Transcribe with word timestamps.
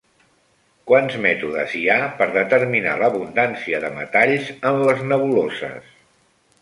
Quants 0.91 1.17
mètodes 1.25 1.75
hi 1.81 1.81
ha 1.91 1.97
per 2.21 2.27
determinar 2.37 2.95
l'abundància 3.03 3.83
de 3.85 3.93
metalls 4.01 4.51
en 4.71 4.83
les 4.89 5.05
nebuloses? 5.13 5.93